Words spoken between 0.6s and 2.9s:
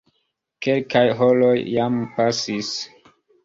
Kelkaj horoj jam pasis.